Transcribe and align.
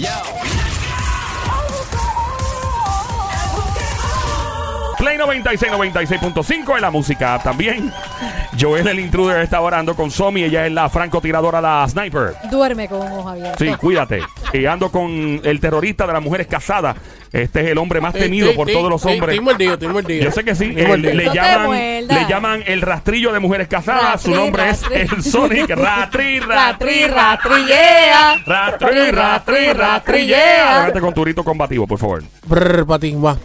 Yo. 0.00 0.39
Play 5.10 5.18
96, 5.18 5.72
96.5 5.72 6.76
en 6.76 6.82
la 6.82 6.90
música 6.92 7.40
también. 7.42 7.92
Joel 8.60 8.86
el 8.86 9.00
intruder 9.00 9.42
está 9.42 9.60
orando 9.60 9.96
con 9.96 10.08
Somi. 10.08 10.44
Ella 10.44 10.66
es 10.66 10.72
la 10.72 10.88
francotiradora, 10.88 11.60
la 11.60 11.84
sniper. 11.88 12.34
Duerme 12.48 12.86
con 12.86 13.00
un 13.00 13.18
ojo 13.18 13.28
abierto. 13.30 13.64
Sí, 13.64 13.72
cuídate. 13.74 14.22
Y 14.52 14.66
ando 14.66 14.92
con 14.92 15.40
el 15.42 15.58
terrorista 15.58 16.06
de 16.06 16.12
las 16.12 16.22
mujeres 16.22 16.46
casadas. 16.46 16.96
Este 17.32 17.60
es 17.60 17.66
el 17.70 17.78
hombre 17.78 18.00
más 18.00 18.12
temido 18.12 18.54
por 18.54 18.70
todos 18.70 18.88
los 18.88 19.04
hombres. 19.04 19.30
Estoy 19.30 19.40
mordido, 19.40 19.74
estoy 19.74 19.88
mordido. 19.88 20.24
Yo 20.24 20.30
sé 20.30 20.44
que 20.44 20.54
sí. 20.54 20.74
Eh, 20.76 20.96
le, 20.96 21.24
No 21.24 21.34
llaman, 21.34 21.70
le 22.06 22.26
llaman 22.28 22.62
el 22.66 22.80
rastrillo 22.80 23.32
de 23.32 23.40
mujeres 23.40 23.66
casadas. 23.66 24.22
Su 24.22 24.30
nombre 24.32 24.64
ratri. 24.64 24.94
es 24.94 25.12
el 25.12 25.24
Sonic. 25.24 25.70
Ratri, 25.70 26.38
ratri, 26.38 27.06
ratrillea. 27.06 28.42
Ratri, 28.46 29.72
ratri, 29.72 31.00
con 31.00 31.14
turito 31.14 31.42
combativo, 31.42 31.86
por 31.86 31.98
favor. 31.98 32.22
Brr, 32.46 32.86
patín, 32.86 33.24
va. 33.24 33.36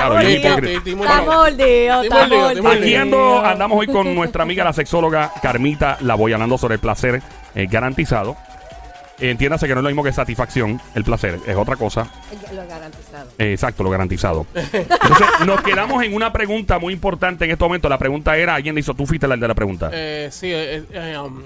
Claro, 0.00 0.14
mordido. 0.14 0.48
hipócrita. 0.48 0.90
Está 0.90 1.22
mordido. 1.22 2.02
está 2.02 2.26
mordido, 2.62 3.44
andamos 3.44 3.78
hoy 3.78 3.86
con 3.86 4.14
nuestra 4.14 4.42
amiga 4.42 4.64
la 4.64 4.72
sexóloga 4.72 5.32
Carmita 5.42 5.98
La 6.00 6.14
voy 6.14 6.32
hablando 6.32 6.58
sobre 6.58 6.74
el 6.74 6.80
placer 6.80 7.22
eh, 7.54 7.66
garantizado. 7.70 8.36
Entiéndase 9.20 9.68
que 9.68 9.74
no 9.74 9.80
es 9.80 9.84
lo 9.84 9.90
mismo 9.90 10.02
que 10.02 10.12
satisfacción, 10.12 10.80
el 10.94 11.04
placer, 11.04 11.38
es 11.46 11.54
otra 11.54 11.76
cosa. 11.76 12.08
Lo 12.54 12.66
garantizado. 12.66 13.28
Eh, 13.36 13.52
exacto, 13.52 13.82
lo 13.82 13.90
garantizado. 13.90 14.46
Entonces, 14.54 15.26
nos 15.46 15.60
quedamos 15.60 16.02
en 16.02 16.14
una 16.14 16.32
pregunta 16.32 16.78
muy 16.78 16.94
importante 16.94 17.44
en 17.44 17.50
este 17.50 17.62
momento. 17.62 17.88
La 17.90 17.98
pregunta 17.98 18.36
era, 18.38 18.54
alguien 18.54 18.74
le 18.74 18.80
hizo, 18.80 18.94
tú 18.94 19.06
fuiste 19.06 19.28
la 19.28 19.36
de 19.36 19.46
la 19.46 19.54
pregunta. 19.54 19.90
Eh, 19.92 20.28
sí, 20.32 20.50
eh, 20.50 20.82
eh, 20.90 21.18
um, 21.18 21.42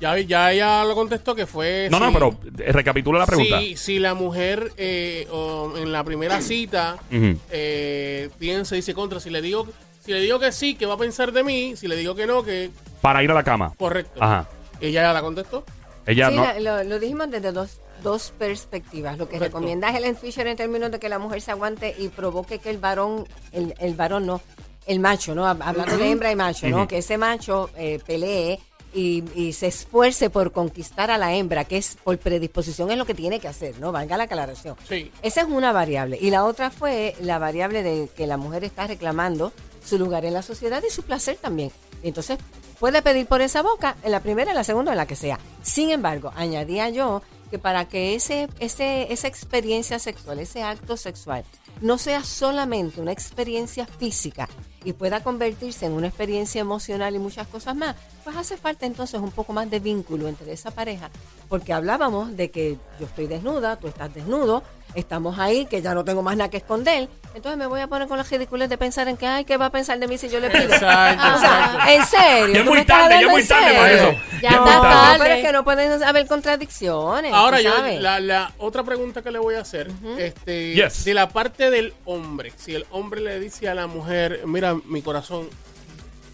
ya, 0.00 0.18
ya 0.18 0.52
ella 0.52 0.84
lo 0.84 0.94
contestó 0.94 1.34
que 1.34 1.46
fue. 1.46 1.88
no, 1.90 2.00
no, 2.00 2.12
pero 2.12 2.38
eh, 2.58 2.72
recapitula 2.72 3.18
la 3.20 3.26
pregunta. 3.26 3.60
Si, 3.60 3.76
si 3.76 3.98
la 3.98 4.14
mujer 4.14 4.72
eh, 4.76 5.28
o 5.30 5.74
en 5.76 5.92
la 5.92 6.02
primera 6.04 6.40
cita 6.40 6.96
Ujú. 7.12 7.38
eh, 7.50 8.30
piensa 8.38 8.74
y 8.74 8.78
dice 8.78 8.94
contra, 8.94 9.20
si 9.20 9.30
le 9.30 9.40
digo 9.42 9.66
si 10.04 10.12
le 10.12 10.20
digo 10.20 10.38
que 10.40 10.50
sí, 10.50 10.74
¿qué 10.76 10.86
va 10.86 10.94
a 10.94 10.98
pensar 10.98 11.30
de 11.30 11.44
mí? 11.44 11.76
Si 11.76 11.86
le 11.86 11.94
digo 11.94 12.14
que 12.14 12.26
no, 12.26 12.42
que 12.42 12.70
Para 13.02 13.22
ir 13.22 13.30
a 13.30 13.34
la 13.34 13.44
cama. 13.44 13.72
correcto. 13.76 14.18
Ajá. 14.22 14.48
Ella 14.80 15.02
ya 15.02 15.12
la 15.12 15.20
contestó. 15.20 15.62
Ella 16.06 16.30
sí, 16.30 16.36
no. 16.36 16.42
la- 16.42 16.58
lo, 16.58 16.84
lo 16.84 16.98
dijimos 16.98 17.30
desde 17.30 17.52
dos, 17.52 17.80
dos 18.02 18.32
perspectivas. 18.38 19.18
Lo 19.18 19.26
que 19.28 19.34
Correcto. 19.36 19.58
recomienda 19.58 19.94
Helen 19.94 20.16
Fisher 20.16 20.46
en 20.46 20.56
términos 20.56 20.90
de 20.90 20.98
que 20.98 21.10
la 21.10 21.18
mujer 21.18 21.42
se 21.42 21.50
aguante 21.50 21.94
y 21.98 22.08
provoque 22.08 22.58
que 22.58 22.70
el 22.70 22.78
varón, 22.78 23.28
el, 23.52 23.74
el 23.78 23.94
varón 23.94 24.24
no, 24.24 24.40
el 24.86 25.00
macho, 25.00 25.34
¿no? 25.34 25.44
Hab- 25.44 25.60
Hablando 25.62 25.98
de 25.98 26.10
hembra 26.10 26.32
y 26.32 26.36
macho, 26.36 26.66
¿no? 26.70 26.88
Que 26.88 26.98
ese 26.98 27.18
macho 27.18 27.68
eh, 27.76 28.00
pelee 28.06 28.58
y, 28.94 29.24
y 29.34 29.52
se 29.52 29.68
esfuerce 29.68 30.30
por 30.30 30.52
conquistar 30.52 31.10
a 31.10 31.18
la 31.18 31.34
hembra, 31.34 31.64
que 31.64 31.76
es 31.76 31.96
por 32.02 32.18
predisposición 32.18 32.90
es 32.90 32.98
lo 32.98 33.06
que 33.06 33.14
tiene 33.14 33.40
que 33.40 33.48
hacer, 33.48 33.78
¿no? 33.78 33.92
Valga 33.92 34.16
la 34.16 34.24
aclaración. 34.24 34.76
Sí. 34.88 35.10
Esa 35.22 35.42
es 35.42 35.48
una 35.48 35.72
variable. 35.72 36.18
Y 36.20 36.30
la 36.30 36.44
otra 36.44 36.70
fue 36.70 37.14
la 37.20 37.38
variable 37.38 37.82
de 37.82 38.08
que 38.16 38.26
la 38.26 38.36
mujer 38.36 38.64
está 38.64 38.86
reclamando 38.86 39.52
su 39.84 39.98
lugar 39.98 40.24
en 40.24 40.34
la 40.34 40.42
sociedad 40.42 40.82
y 40.86 40.92
su 40.92 41.02
placer 41.02 41.36
también. 41.36 41.70
Y 42.02 42.08
entonces 42.08 42.38
puede 42.78 43.02
pedir 43.02 43.26
por 43.26 43.40
esa 43.40 43.62
boca 43.62 43.96
en 44.02 44.12
la 44.12 44.20
primera, 44.20 44.50
en 44.50 44.56
la 44.56 44.64
segunda, 44.64 44.92
en 44.92 44.98
la 44.98 45.06
que 45.06 45.16
sea. 45.16 45.38
Sin 45.62 45.90
embargo, 45.90 46.32
añadía 46.36 46.88
yo 46.88 47.22
que 47.50 47.58
para 47.58 47.88
que 47.88 48.14
ese, 48.14 48.48
ese, 48.60 49.12
esa 49.12 49.28
experiencia 49.28 49.98
sexual, 49.98 50.38
ese 50.38 50.62
acto 50.62 50.96
sexual, 50.96 51.44
no 51.80 51.98
sea 51.98 52.22
solamente 52.22 53.00
una 53.00 53.12
experiencia 53.12 53.86
física 53.86 54.48
y 54.84 54.92
pueda 54.92 55.22
convertirse 55.22 55.86
en 55.86 55.92
una 55.92 56.06
experiencia 56.08 56.60
emocional 56.60 57.14
y 57.14 57.18
muchas 57.18 57.46
cosas 57.46 57.76
más, 57.76 57.96
pues 58.24 58.36
hace 58.36 58.56
falta 58.56 58.86
entonces 58.86 59.20
un 59.20 59.30
poco 59.30 59.52
más 59.52 59.70
de 59.70 59.80
vínculo 59.80 60.28
entre 60.28 60.52
esa 60.52 60.70
pareja, 60.70 61.10
porque 61.48 61.72
hablábamos 61.72 62.36
de 62.36 62.50
que 62.50 62.78
yo 62.98 63.06
estoy 63.06 63.26
desnuda, 63.26 63.76
tú 63.76 63.88
estás 63.88 64.12
desnudo, 64.14 64.62
estamos 64.94 65.38
ahí, 65.38 65.66
que 65.66 65.82
ya 65.82 65.94
no 65.94 66.04
tengo 66.04 66.22
más 66.22 66.36
nada 66.36 66.50
que 66.50 66.56
esconder, 66.56 67.08
entonces 67.34 67.56
me 67.58 67.66
voy 67.66 67.80
a 67.80 67.86
poner 67.86 68.08
con 68.08 68.18
los 68.18 68.28
ridículos 68.28 68.68
de 68.68 68.76
pensar 68.76 69.06
en 69.08 69.16
que, 69.16 69.26
ay, 69.26 69.44
¿qué 69.44 69.56
va 69.56 69.66
a 69.66 69.70
pensar 69.70 69.98
de 69.98 70.08
mí 70.08 70.18
si 70.18 70.28
yo 70.28 70.40
le 70.40 70.50
pido? 70.50 70.64
Exacto, 70.64 71.36
O 71.36 71.40
sea, 71.40 71.64
exacto. 71.86 71.90
en 71.90 72.06
serio. 72.06 72.54
Ya 72.54 72.58
es 72.60 72.64
¿tú 72.64 72.70
muy 72.70 72.84
tarde, 72.84 73.14
ya 73.14 73.20
es 73.20 73.28
muy 73.28 73.44
tarde 73.44 73.74
para 73.76 73.92
eso. 73.92 74.12
Ya 74.12 74.40
Ya 74.42 74.48
es 74.50 74.54
está 74.56 74.80
tarde. 74.80 75.18
Pero 75.20 75.34
es 75.34 75.44
que 75.46 75.52
no 75.52 75.64
pueden 75.64 76.02
haber 76.02 76.26
contradicciones. 76.26 77.32
Ahora 77.32 77.60
yo, 77.60 77.72
la, 78.00 78.18
la 78.20 78.52
otra 78.58 78.82
pregunta 78.82 79.22
que 79.22 79.30
le 79.30 79.38
voy 79.38 79.54
a 79.54 79.60
hacer, 79.60 79.90
este, 80.18 80.74
Yes. 80.74 81.04
de 81.04 81.14
la 81.14 81.28
parte 81.28 81.70
del 81.70 81.94
hombre, 82.04 82.52
si 82.56 82.74
el 82.74 82.84
hombre 82.90 83.20
le 83.20 83.38
dice 83.38 83.68
a 83.68 83.74
la 83.74 83.86
mujer, 83.86 84.42
mira, 84.46 84.74
mi 84.86 85.02
corazón, 85.02 85.48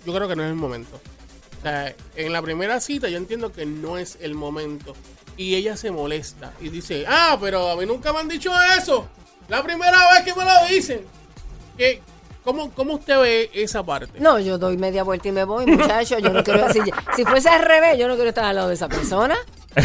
yo 0.06 0.14
creo 0.14 0.28
que 0.28 0.36
no 0.36 0.42
es 0.44 0.48
el 0.48 0.54
momento. 0.56 0.98
O 1.58 1.62
sea, 1.62 1.94
en 2.14 2.32
la 2.32 2.40
primera 2.42 2.80
cita 2.80 3.08
yo 3.08 3.16
entiendo 3.18 3.52
que 3.52 3.66
no 3.66 3.98
es 3.98 4.18
el 4.20 4.34
momento. 4.34 4.94
Y 5.36 5.54
ella 5.54 5.76
se 5.76 5.90
molesta 5.90 6.52
y 6.60 6.68
dice, 6.70 7.04
ah, 7.08 7.36
pero 7.40 7.70
a 7.70 7.76
mí 7.76 7.84
nunca 7.86 8.12
me 8.12 8.20
han 8.20 8.28
dicho 8.28 8.50
eso. 8.78 9.06
La 9.48 9.62
primera 9.62 9.98
vez 10.12 10.22
que 10.24 10.34
me 10.34 10.44
lo 10.44 10.66
dicen. 10.68 11.02
¿Qué, 11.76 12.00
cómo, 12.42 12.70
¿Cómo 12.72 12.94
usted 12.94 13.20
ve 13.20 13.50
esa 13.52 13.82
parte? 13.84 14.18
No, 14.18 14.38
yo 14.38 14.56
doy 14.58 14.76
media 14.78 15.02
vuelta 15.04 15.28
y 15.28 15.32
me 15.32 15.44
voy, 15.44 15.66
muchacho. 15.66 16.18
Yo 16.18 16.30
no 16.30 16.42
quiero 16.42 16.66
decir. 16.66 16.82
Si 17.14 17.24
fuese 17.24 17.48
al 17.50 17.62
revés, 17.62 17.98
yo 17.98 18.08
no 18.08 18.14
quiero 18.14 18.30
estar 18.30 18.44
al 18.44 18.56
lado 18.56 18.68
de 18.68 18.74
esa 18.74 18.88
persona. 18.88 19.36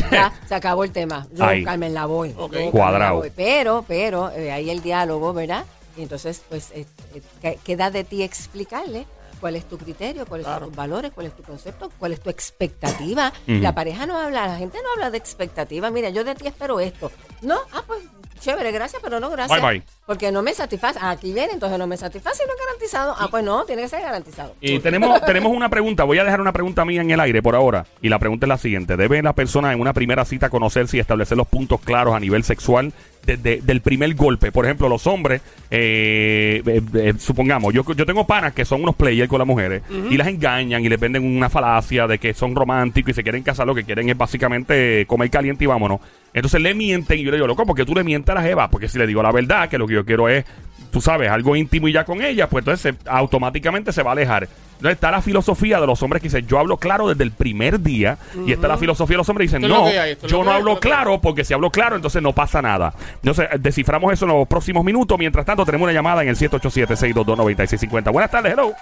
Ya, 0.09 0.31
se 0.47 0.55
acabó 0.55 0.85
el 0.85 0.91
tema. 0.91 1.27
Yo, 1.33 1.43
Ahí. 1.43 1.65
Carmen, 1.65 1.93
la 1.93 2.05
voy. 2.05 2.29
Ok. 2.37 2.37
Yo, 2.37 2.49
Carmen, 2.51 2.71
Cuadrado. 2.71 2.99
la 2.99 3.11
voy. 3.19 3.31
Pero, 3.35 3.83
pero, 3.87 4.31
eh, 4.31 4.51
ahí 4.53 4.69
el 4.69 4.81
diálogo, 4.81 5.33
¿verdad? 5.33 5.65
Y 5.97 6.03
entonces, 6.03 6.41
pues, 6.47 6.71
eh, 6.71 6.85
eh, 7.13 7.21
que- 7.41 7.59
queda 7.61 7.91
de 7.91 8.05
ti 8.05 8.23
explicarle 8.23 9.05
cuál 9.41 9.55
es 9.57 9.67
tu 9.67 9.77
criterio, 9.77 10.25
cuáles 10.25 10.45
Claro. 10.45 10.61
son 10.61 10.69
tus 10.69 10.77
valores, 10.77 11.11
cuál 11.11 11.25
es 11.27 11.35
tu 11.35 11.43
concepto, 11.43 11.91
cuál 11.99 12.13
es 12.13 12.21
tu 12.21 12.29
expectativa. 12.29 13.33
La 13.47 13.75
pareja 13.75 14.05
no 14.05 14.17
habla, 14.17 14.47
la 14.47 14.57
gente 14.57 14.77
no 14.81 14.89
habla 14.93 15.11
de 15.11 15.17
expectativa. 15.17 15.89
Mira, 15.91 16.09
yo 16.11 16.23
de 16.23 16.35
ti 16.35 16.47
espero 16.47 16.79
esto. 16.79 17.11
No, 17.41 17.57
ah, 17.73 17.83
pues, 17.85 18.03
chévere, 18.41 18.71
gracias, 18.71 19.01
pero 19.01 19.19
no 19.19 19.29
gracias. 19.29 19.61
Bye, 19.61 19.79
bye. 19.79 19.83
Porque 20.05 20.31
no 20.31 20.41
me 20.41 20.53
satisface. 20.53 20.99
Aquí 21.01 21.33
viene, 21.33 21.53
entonces 21.53 21.79
no 21.79 21.87
me 21.87 21.95
satisface 21.95 22.43
y 22.43 22.47
no 22.47 22.53
es 22.53 22.59
garantizado. 22.59 23.15
Ah, 23.17 23.27
pues 23.31 23.43
no, 23.43 23.63
tiene 23.63 23.83
que 23.83 23.87
ser 23.87 24.01
garantizado. 24.01 24.55
Y 24.59 24.79
tenemos, 24.79 25.21
tenemos 25.25 25.55
una 25.55 25.69
pregunta. 25.69 26.03
Voy 26.03 26.19
a 26.19 26.23
dejar 26.23 26.41
una 26.41 26.51
pregunta 26.51 26.83
mía 26.83 27.01
en 27.01 27.11
el 27.11 27.19
aire 27.19 27.41
por 27.41 27.55
ahora. 27.55 27.85
Y 28.01 28.09
la 28.09 28.19
pregunta 28.19 28.45
es 28.45 28.49
la 28.49 28.57
siguiente. 28.57 28.97
¿Debe 28.97 29.21
la 29.21 29.33
persona 29.33 29.71
en 29.71 29.79
una 29.79 29.93
primera 29.93 30.25
cita 30.25 30.49
conocerse 30.49 30.97
y 30.97 30.99
establecer 30.99 31.37
los 31.37 31.47
puntos 31.47 31.79
claros 31.81 32.13
a 32.13 32.19
nivel 32.19 32.43
sexual 32.43 32.93
desde 33.25 33.61
del 33.61 33.81
primer 33.81 34.13
golpe? 34.15 34.51
Por 34.51 34.65
ejemplo, 34.65 34.89
los 34.89 35.05
hombres, 35.07 35.41
eh, 35.69 36.61
eh, 36.65 36.81
eh, 36.95 37.13
supongamos, 37.17 37.73
yo, 37.73 37.83
yo 37.93 38.05
tengo 38.05 38.25
panas 38.25 38.53
que 38.53 38.65
son 38.65 38.81
unos 38.81 38.95
players 38.95 39.29
con 39.29 39.39
las 39.39 39.47
mujeres 39.47 39.83
y 40.09 40.17
las 40.17 40.27
engañan 40.27 40.83
y 40.83 40.89
les 40.89 40.99
venden 40.99 41.23
una 41.23 41.49
falacia 41.49 42.07
de 42.07 42.17
que 42.17 42.33
son 42.33 42.55
románticos 42.55 43.11
y 43.11 43.13
se 43.13 43.23
quieren 43.23 43.43
casar. 43.43 43.67
Lo 43.67 43.75
que 43.75 43.83
quieren 43.83 44.09
es 44.09 44.17
básicamente 44.17 45.05
comer 45.07 45.29
caliente 45.29 45.63
y 45.63 45.67
vámonos. 45.67 45.99
Entonces 46.33 46.61
le 46.61 46.73
mienten 46.73 47.19
y 47.19 47.23
yo 47.23 47.31
le 47.31 47.37
digo, 47.37 47.47
loco, 47.47 47.65
porque 47.65 47.85
tú 47.85 47.93
le 47.93 48.03
mientes 48.03 48.29
a 48.31 48.35
la 48.35 48.41
jeva? 48.41 48.69
Porque 48.69 48.87
si 48.87 48.97
le 48.97 49.05
digo 49.07 49.21
la 49.23 49.31
verdad, 49.31 49.67
que 49.69 49.77
lo 49.77 49.87
que 49.87 49.93
yo 49.95 50.05
quiero 50.05 50.29
es 50.29 50.45
tú 50.91 50.99
sabes, 50.99 51.29
algo 51.29 51.55
íntimo 51.55 51.87
y 51.87 51.93
ya 51.93 52.03
con 52.03 52.21
ella, 52.21 52.49
pues 52.49 52.63
entonces 52.63 52.97
se- 53.01 53.09
automáticamente 53.09 53.93
se 53.93 54.03
va 54.03 54.09
a 54.09 54.13
alejar. 54.13 54.43
Entonces 54.73 54.95
está 54.95 55.09
la 55.09 55.21
filosofía 55.21 55.79
de 55.79 55.87
los 55.87 56.03
hombres 56.03 56.21
que 56.21 56.27
dicen, 56.27 56.45
yo 56.47 56.59
hablo 56.59 56.75
claro 56.75 57.07
desde 57.07 57.23
el 57.23 57.31
primer 57.31 57.79
día, 57.79 58.17
y 58.45 58.51
está 58.51 58.67
la 58.67 58.77
filosofía 58.77 59.13
de 59.13 59.19
los 59.19 59.29
hombres 59.29 59.49
que 59.49 59.55
dicen, 59.57 59.69
no, 59.71 59.85
que 59.89 59.97
hay, 59.97 60.17
yo 60.27 60.43
no 60.43 60.51
hay, 60.51 60.57
hablo 60.57 60.57
esto 60.57 60.57
es 60.57 60.75
lo 60.75 60.79
que 60.81 60.87
hay". 60.89 60.93
claro, 60.93 61.21
porque 61.21 61.45
si 61.45 61.53
hablo 61.53 61.69
claro, 61.69 61.95
entonces 61.95 62.21
no 62.21 62.33
pasa 62.33 62.61
nada. 62.61 62.93
Entonces, 63.15 63.47
eh, 63.53 63.57
desciframos 63.57 64.11
eso 64.11 64.25
en 64.25 64.31
los 64.33 64.45
próximos 64.49 64.83
minutos. 64.83 65.17
Mientras 65.17 65.45
tanto, 65.45 65.63
tenemos 65.65 65.85
una 65.85 65.93
llamada 65.93 66.23
en 66.23 66.27
el 66.29 66.35
787-622-9650. 66.35 68.11
Buenas 68.11 68.31
tardes, 68.31 68.51
hello. 68.53 68.73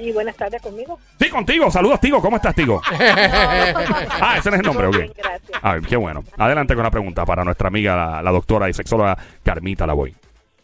Sí, 0.00 0.12
buenas 0.12 0.34
tardes 0.34 0.62
conmigo. 0.62 0.98
Sí, 1.18 1.28
contigo. 1.28 1.70
Saludos, 1.70 2.00
Tigo. 2.00 2.22
¿Cómo 2.22 2.36
estás, 2.36 2.54
Tigo? 2.54 2.80
ah, 2.90 4.36
ese 4.38 4.48
no 4.48 4.56
es 4.56 4.60
el 4.60 4.66
nombre, 4.66 4.86
ok. 4.86 4.96
bien, 4.96 5.12
gracias. 5.14 5.60
A 5.62 5.74
ver, 5.74 5.82
qué 5.82 5.96
bueno. 5.96 6.24
Adelante 6.38 6.74
con 6.74 6.84
la 6.84 6.90
pregunta 6.90 7.26
para 7.26 7.44
nuestra 7.44 7.68
amiga, 7.68 7.94
la, 7.94 8.22
la 8.22 8.30
doctora 8.30 8.70
y 8.70 8.72
sexóloga 8.72 9.18
Carmita 9.42 9.86
Lavoy. 9.86 10.16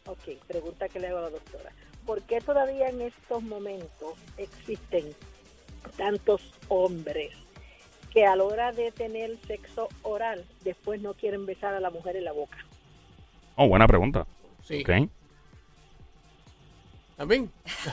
Ok, 0.06 0.38
pregunta 0.48 0.88
que 0.88 1.00
le 1.00 1.08
hago 1.08 1.18
a 1.18 1.22
la 1.22 1.30
doctora. 1.30 1.70
¿Por 2.06 2.22
qué 2.22 2.40
todavía 2.40 2.88
en 2.88 3.02
estos 3.02 3.42
momentos 3.42 4.14
existen 4.38 5.04
tantos 5.98 6.40
hombres 6.68 7.32
que 8.14 8.24
a 8.24 8.36
la 8.36 8.44
hora 8.44 8.72
de 8.72 8.90
tener 8.90 9.36
sexo 9.46 9.90
oral 10.00 10.46
después 10.64 11.02
no 11.02 11.12
quieren 11.12 11.44
besar 11.44 11.74
a 11.74 11.80
la 11.80 11.90
mujer 11.90 12.16
en 12.16 12.24
la 12.24 12.32
boca? 12.32 12.56
Oh, 13.56 13.68
buena 13.68 13.86
pregunta. 13.86 14.26
Sí. 14.64 14.80
Ok. 14.80 15.10
¿También? 17.18 17.50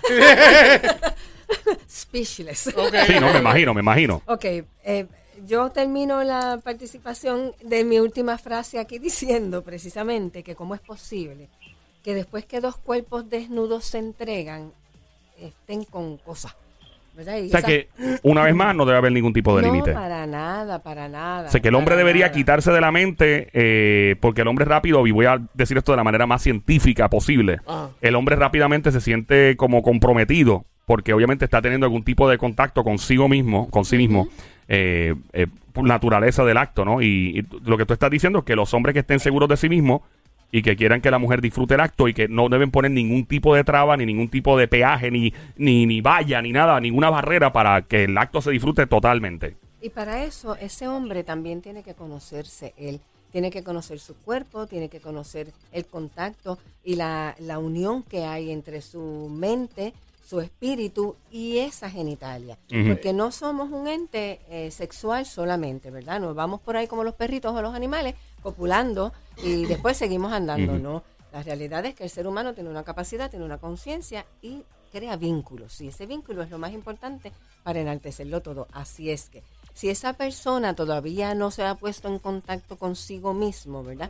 Speechless. 1.90 2.68
Ok. 2.76 2.96
Sí, 3.08 3.14
no, 3.20 3.32
me 3.34 3.40
imagino, 3.40 3.74
me 3.74 3.82
imagino. 3.82 4.22
Ok, 4.26 4.46
eh, 4.46 5.06
yo 5.46 5.70
termino 5.72 6.24
la 6.24 6.60
participación 6.64 7.52
de 7.64 7.84
mi 7.84 8.00
última 8.00 8.38
frase 8.38 8.80
aquí 8.80 9.00
diciendo 9.00 9.64
precisamente 9.64 10.44
que 10.44 10.56
cómo 10.56 10.76
es 10.76 10.82
posible 10.82 11.50
que 12.04 12.14
después 12.14 12.46
que 12.46 12.60
dos 12.60 12.76
cuerpos 12.78 13.30
desnudos 13.30 13.86
se 13.86 13.98
entregan, 13.98 14.72
estén 15.40 15.86
con 15.86 16.18
cosas. 16.18 16.54
¿verdad? 17.16 17.38
Y 17.38 17.46
O 17.46 17.50
sea 17.50 17.60
esa- 17.60 17.68
que, 17.68 17.90
una 18.24 18.44
vez 18.44 18.56
más, 18.56 18.76
no 18.76 18.86
debe 18.86 18.98
haber 18.98 19.12
ningún 19.12 19.34
tipo 19.34 19.56
de 19.56 19.62
no, 19.62 19.72
límite. 19.72 19.94
para 19.94 20.26
nada, 20.26 20.82
para 20.82 21.08
nada. 21.08 21.48
O 21.48 21.52
sea 21.52 21.62
que 21.62 21.68
el 21.68 21.76
hombre 21.76 21.96
debería 21.96 22.26
nada. 22.26 22.36
quitarse 22.36 22.72
de 22.72 22.82
la 22.82 22.92
mente, 22.92 23.50
eh, 23.54 24.16
porque 24.20 24.42
el 24.42 24.48
hombre 24.48 24.66
rápido, 24.66 25.06
y 25.06 25.12
voy 25.12 25.28
a 25.28 25.40
decir 25.54 25.78
esto 25.78 25.92
de 25.92 25.98
la 25.98 26.04
manera 26.04 26.26
más 26.26 26.42
científica 26.42 27.10
posible, 27.12 27.60
Ajá. 27.68 27.92
el 28.02 28.16
hombre 28.16 28.36
rápidamente 28.36 28.92
se 28.92 29.00
siente 29.00 29.56
como 29.58 29.84
comprometido, 29.84 30.66
porque 30.86 31.14
obviamente 31.14 31.46
está 31.46 31.62
teniendo 31.62 31.86
algún 31.86 32.04
tipo 32.04 32.30
de 32.30 32.38
contacto 32.38 32.84
consigo 32.84 33.30
mismo, 33.30 33.70
con 33.70 33.86
sí 33.86 33.98
mismo, 33.98 34.28
eh, 34.68 35.16
eh, 35.32 35.48
naturaleza 35.76 36.44
del 36.44 36.58
acto, 36.58 36.86
¿no? 36.86 37.02
Y, 37.02 37.46
lo 37.64 37.78
que 37.78 37.86
tú 37.86 37.94
estás 37.94 38.12
diciendo 38.12 38.40
es 38.40 38.46
que 38.46 38.56
los 38.56 38.74
hombres 38.74 38.94
que 38.94 39.00
estén 39.00 39.20
seguros 39.20 39.50
de 39.50 39.58
sí 39.58 39.70
mismos 39.70 40.02
y 40.52 40.62
que 40.62 40.76
quieran 40.76 41.02
que 41.02 41.10
la 41.10 41.18
mujer 41.18 41.42
disfrute 41.42 41.74
el 41.74 41.80
acto 41.80 42.08
y 42.08 42.14
que 42.14 42.28
no 42.28 42.48
deben 42.48 42.70
poner 42.70 42.92
ningún 42.92 43.26
tipo 43.26 43.56
de 43.56 43.64
traba, 43.64 43.98
ni 43.98 44.06
ningún 44.06 44.30
tipo 44.30 44.58
de 44.58 44.68
peaje, 44.68 45.10
ni, 45.10 45.34
ni, 45.58 45.88
ni 45.88 46.02
valla, 46.02 46.42
ni 46.42 46.52
nada, 46.52 46.80
ninguna 46.80 47.10
barrera 47.10 47.52
para 47.52 47.82
que 47.82 48.04
el 48.04 48.18
acto 48.18 48.40
se 48.42 48.52
disfrute 48.52 48.86
totalmente. 48.86 49.58
Y 49.82 49.90
para 49.90 50.24
eso, 50.24 50.56
ese 50.56 50.88
hombre 50.88 51.24
también 51.24 51.62
tiene 51.62 51.82
que 51.84 51.96
conocerse 51.96 52.74
él. 52.78 53.02
Tiene 53.32 53.50
que 53.50 53.64
conocer 53.64 54.00
su 54.00 54.16
cuerpo, 54.16 54.68
tiene 54.68 54.90
que 54.90 55.00
conocer 55.00 55.48
el 55.72 55.86
contacto 55.88 56.60
y 56.84 56.96
la, 56.96 57.36
la 57.40 57.58
unión 57.58 58.04
que 58.04 58.24
hay 58.24 58.52
entre 58.52 58.82
su 58.82 59.30
mente, 59.30 59.92
su 60.24 60.40
espíritu 60.40 61.16
y 61.32 61.60
esa 61.60 61.90
genitalia. 61.90 62.58
Porque 62.88 63.14
no 63.14 63.32
somos 63.32 63.72
un 63.72 63.88
ente 63.88 64.42
eh, 64.50 64.72
sexual 64.72 65.26
solamente, 65.26 65.92
¿verdad? 65.92 66.20
Nos 66.20 66.36
vamos 66.36 66.62
por 66.62 66.78
ahí 66.78 66.88
como 66.88 67.04
los 67.04 67.14
perritos 67.14 67.54
o 67.54 67.62
los 67.62 67.76
animales, 67.76 68.16
copulando 68.42 69.14
y 69.44 69.66
después 69.68 69.98
seguimos 69.98 70.32
andando. 70.32 70.80
¿no? 70.80 71.04
La 71.32 71.44
realidad 71.44 71.86
es 71.86 71.96
que 71.96 72.06
el 72.06 72.10
ser 72.10 72.28
humano 72.28 72.54
tiene 72.54 72.70
una 72.70 72.84
capacidad, 72.84 73.30
tiene 73.30 73.46
una 73.46 73.58
conciencia 73.58 74.26
y 74.42 74.64
crea 74.92 75.18
vínculos. 75.18 75.82
Y 75.82 75.88
ese 75.88 76.06
vínculo 76.06 76.44
es 76.44 76.50
lo 76.50 76.58
más 76.58 76.72
importante 76.72 77.34
para 77.64 77.82
enaltecerlo 77.82 78.42
todo. 78.42 78.68
Así 78.72 79.10
es 79.10 79.30
que, 79.30 79.44
si 79.74 79.90
esa 79.90 80.14
persona 80.14 80.76
todavía 80.76 81.34
no 81.34 81.52
se 81.52 81.64
ha 81.64 81.76
puesto 81.76 82.08
en 82.08 82.20
contacto 82.20 82.78
consigo 82.78 83.34
mismo, 83.34 83.84
¿verdad? 83.84 84.10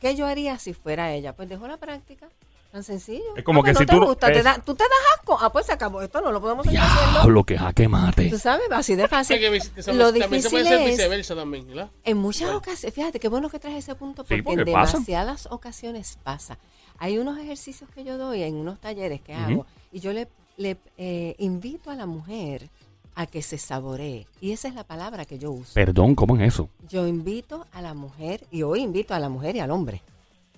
¿Qué 0.00 0.14
yo 0.14 0.26
haría 0.26 0.58
si 0.58 0.72
fuera 0.72 1.12
ella? 1.12 1.34
Pues 1.34 1.48
dejo 1.48 1.66
la 1.66 1.76
práctica. 1.76 2.28
Tan 2.72 2.82
sencillo. 2.82 3.36
Es 3.36 3.44
como 3.44 3.60
Ah, 3.60 3.64
que 3.64 3.72
pues 3.74 3.78
si 3.78 3.84
no 3.84 3.86
te 3.86 3.92
tú 3.94 4.00
no- 4.00 4.06
gusta, 4.06 4.32
te 4.32 4.42
da- 4.42 4.58
tú 4.64 4.74
te 4.74 4.82
das 4.84 4.90
asco. 5.18 5.36
Ah, 5.38 5.52
pues 5.52 5.66
se 5.66 5.72
acabó 5.72 6.00
esto, 6.00 6.22
no 6.22 6.32
lo 6.32 6.40
podemos 6.40 6.64
seguir 6.64 6.80
haciendo. 6.80 7.12
Diablo, 7.20 7.44
que 7.44 7.58
jaque 7.58 7.86
mate. 7.86 8.30
Tú 8.30 8.38
sabes, 8.38 8.64
así 8.72 8.96
de 8.96 9.08
fácil. 9.08 9.38
Lo 9.42 9.50
también 9.52 10.12
se 10.12 10.12
difícil 10.12 10.50
puede 10.50 10.64
ser 10.64 10.80
es, 10.80 10.86
viceversa 10.96 11.34
también, 11.36 11.66
¿verdad? 11.68 11.90
en 12.02 12.16
muchas 12.16 12.48
ocasiones, 12.54 12.94
fíjate 12.94 13.20
qué 13.20 13.28
bueno 13.28 13.50
que 13.50 13.58
traes 13.58 13.76
ese 13.84 13.94
punto, 13.94 14.24
Sí, 14.26 14.40
porque, 14.40 14.62
en 14.62 14.72
pasa. 14.72 14.92
demasiadas 14.94 15.46
ocasiones 15.50 16.18
pasa. 16.22 16.56
Hay 16.98 17.18
unos 17.18 17.38
ejercicios 17.38 17.90
que 17.94 18.04
yo 18.04 18.16
doy 18.16 18.42
en 18.42 18.54
unos 18.56 18.80
talleres 18.80 19.20
que 19.20 19.34
hago 19.34 19.66
y 19.92 20.00
yo 20.00 20.14
le, 20.14 20.28
le, 20.56 20.78
eh, 20.96 21.34
invito 21.38 21.90
a 21.90 21.94
la 21.94 22.06
mujer 22.06 22.70
a 23.14 23.26
que 23.26 23.42
se 23.42 23.58
saboree. 23.58 24.26
Y 24.40 24.52
esa 24.52 24.68
es 24.68 24.74
la 24.74 24.84
palabra 24.84 25.26
que 25.26 25.38
yo 25.38 25.50
uso. 25.50 25.74
Perdón, 25.74 26.14
¿cómo 26.14 26.36
es 26.38 26.54
eso? 26.54 26.70
Yo 26.88 27.06
invito 27.06 27.66
a 27.72 27.82
la 27.82 27.92
mujer, 27.92 28.46
y 28.50 28.62
hoy 28.62 28.80
invito 28.80 29.12
a 29.12 29.18
la 29.18 29.28
mujer 29.28 29.56
y 29.56 29.60
al 29.60 29.70
hombre 29.70 30.00